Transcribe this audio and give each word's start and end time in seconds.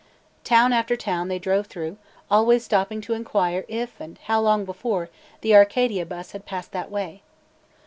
Town 0.43 0.73
after 0.73 0.95
town 0.95 1.27
they 1.27 1.37
drove 1.37 1.67
through, 1.67 1.97
always 2.31 2.65
stopping 2.65 3.01
to 3.01 3.13
inquire 3.13 3.65
if 3.67 3.99
and 4.01 4.17
how 4.23 4.41
long 4.41 4.65
before, 4.65 5.11
the 5.41 5.53
Arcadia 5.55 6.07
bus 6.07 6.31
had 6.31 6.43
passed 6.47 6.71
that 6.71 6.89
way. 6.89 7.21